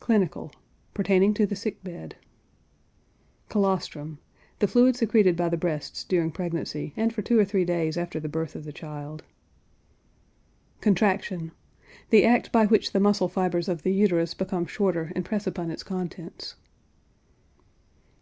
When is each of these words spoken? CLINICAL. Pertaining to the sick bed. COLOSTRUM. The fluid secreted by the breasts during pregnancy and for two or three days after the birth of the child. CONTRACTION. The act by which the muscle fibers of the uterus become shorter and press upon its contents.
CLINICAL. 0.00 0.52
Pertaining 0.92 1.32
to 1.32 1.46
the 1.46 1.56
sick 1.56 1.82
bed. 1.82 2.14
COLOSTRUM. 3.48 4.18
The 4.58 4.68
fluid 4.68 4.96
secreted 4.96 5.34
by 5.34 5.48
the 5.48 5.56
breasts 5.56 6.04
during 6.04 6.30
pregnancy 6.30 6.92
and 6.94 7.10
for 7.10 7.22
two 7.22 7.38
or 7.38 7.44
three 7.46 7.64
days 7.64 7.96
after 7.96 8.20
the 8.20 8.28
birth 8.28 8.54
of 8.54 8.64
the 8.64 8.72
child. 8.74 9.24
CONTRACTION. 10.82 11.52
The 12.10 12.24
act 12.26 12.52
by 12.52 12.66
which 12.66 12.92
the 12.92 13.00
muscle 13.00 13.28
fibers 13.28 13.66
of 13.66 13.82
the 13.82 13.94
uterus 13.94 14.34
become 14.34 14.66
shorter 14.66 15.10
and 15.16 15.24
press 15.24 15.46
upon 15.46 15.70
its 15.70 15.82
contents. 15.82 16.56